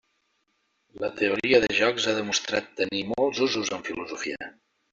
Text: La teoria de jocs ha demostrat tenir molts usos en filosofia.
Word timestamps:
La 1.03 1.09
teoria 1.19 1.59
de 1.65 1.69
jocs 1.81 2.07
ha 2.07 2.15
demostrat 2.21 2.73
tenir 2.81 3.05
molts 3.15 3.45
usos 3.49 3.73
en 3.79 3.87
filosofia. 3.93 4.53